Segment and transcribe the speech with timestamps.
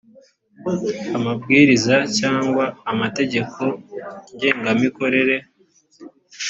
[1.17, 3.61] amabwiriza cyangwa amategeko
[4.33, 5.35] ngengamikorere